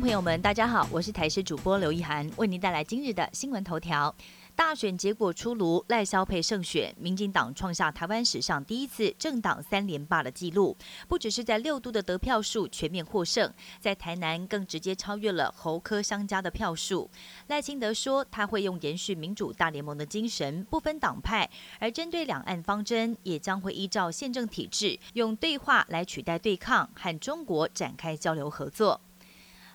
[0.00, 4.14] 朋友们，大家好，我是台视主播刘一涵，为您带来今日的新闻头条。
[4.56, 10.76] 大选结果出炉，赖萧配胜选，民进党创下台湾史上第一次政党三连霸的纪录。
[11.08, 17.08] 不只是在六都的得票数全面获胜，在台南更直接超越了侯科相加的票数。
[17.46, 21.48] 赖清德说，他会用延续民主大联盟的精神，不分党派，
[21.78, 29.00] 而针对两岸方针，也将会依照宪政体制，用对话来取代对抗，和中国展开交流合作。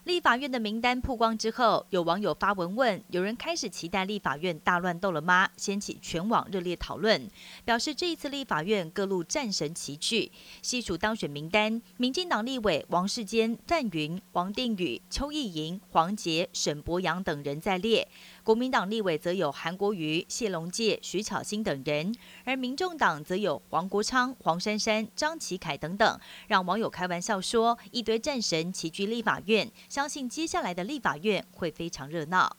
[0.05, 5.49] 立法院的名单曝光之后，有网友发文问：有人开始期待立法院大乱斗了吗？
[5.58, 7.30] 掀起全网热烈讨论，
[7.66, 10.31] 表示这一次立法院各路战神齐聚。
[10.62, 18.08] 细数当选名单，民进党立委王世坚、范云、王定宇、邱意莹、黄杰、沈博阳等人在列。
[18.44, 32.56] 国民党立委则有韩国瑜、谢龙介、徐巧芯等人，而民众党则有黄国昌、黄珊珊、张启凯等等，让网友开玩笑说：一堆战神齐聚立法院，相信接下来的立法院会非常热闹。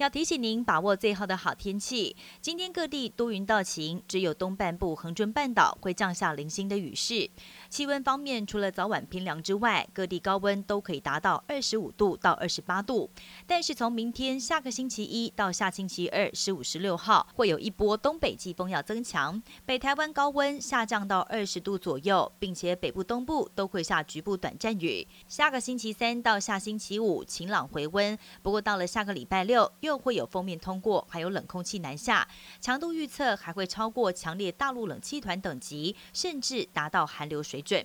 [0.00, 2.16] 要提醒您把握最后的好天气。
[2.40, 7.28] 今天各地多云到晴，只有东半部恒春半岛会降下零星的雨势。
[7.68, 13.10] 气温方面，除了早晚偏凉之外，各地高温都可以达到二十五度到二十八度。
[13.46, 25.06] 但是从明天下个星期一到下星期二十五、十六号，会有一波东北季风要增强，北台湾高温下降到二十度左右，并且北部、东部都会下局部短暂雨。
[25.28, 32.26] 下个星期三到下星期五晴朗回温，不过到了下个礼拜六又又会有封面通过，还有冷空气南下，
[32.60, 37.84] 强度预测还会超过强烈大陆冷气团等级，甚至达到寒流水准。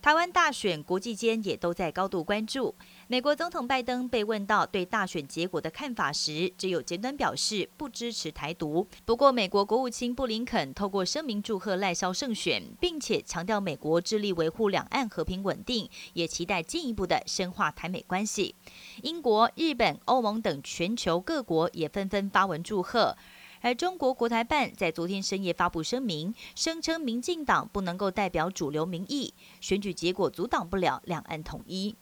[0.00, 2.72] 台湾大选，国际间也都在高度关注。
[3.08, 8.86] 美国总统拜登被问到对大选结果的看法时，只有简短表示不支持台独。
[9.04, 18.54] 不过，美国国务卿布林肯透过声明祝贺赖萧胜选，并且强调美国致力维护两岸和平稳定，也期待进一步的深化台美关系。
[19.02, 23.16] 英国、日本、欧盟等全球各国也纷纷发文祝贺。
[23.60, 31.96] 而中国国台办在昨天深夜发布声明，声称民进党不能够代表主流民意，选举结果阻挡不了两岸统一。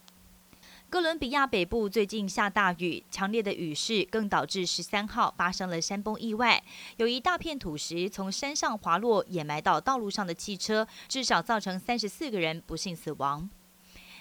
[0.89, 6.63] 哥伦比亚北部最近下大雨，强烈的雨势更导致十三号发生了山崩意外，
[6.99, 13.51] 有一大片土石从山上滑落，掩埋到道路上的汽车，至少造成三十四个人不幸死亡。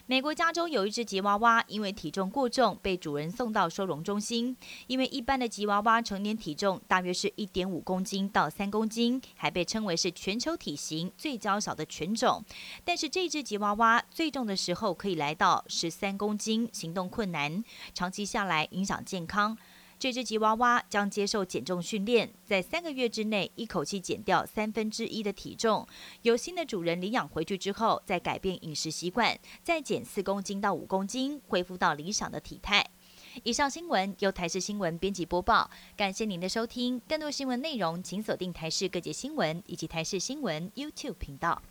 [0.08, 4.56] 美国加州有一只吉娃娃，因为体重过重，被主人送到收容中心。
[4.86, 12.46] 因为一般的吉娃娃成年体重大约是一点五公斤到三公斤，还被称为是全球体型最娇小的犬种。
[12.84, 17.64] 但是这只吉娃娃最重的时候可以来到十三公斤，行动困难，
[17.96, 19.58] 长期下来影响健康。
[19.98, 25.88] 这只吉娃娃将接受减重训练，在三个月之内一口气减掉三分之一的体重。
[26.24, 32.86] 由新的主人领养回去之后，再改变饮食习惯，再减四公斤到五公斤，恢复到理想的体态。
[33.44, 37.02] 以上新闻由台视新闻编辑播报，感谢您的收听。
[37.08, 41.62] 更多新闻内容，请锁定台视各界新闻以及台视新闻 YouTube 频道。